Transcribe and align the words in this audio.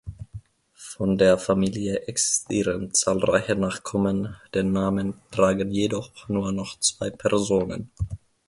Von 0.95 1.19
der 1.19 1.37
Familie 1.37 2.07
existieren 2.07 2.91
zahlreiche 2.91 3.55
Nachkommen, 3.55 4.35
den 4.55 4.71
Namen 4.71 5.13
tragen 5.29 5.69
jedoch 5.69 6.27
nur 6.27 6.51
noch 6.51 6.79
zwei 6.79 7.11
Personen. 7.11 7.91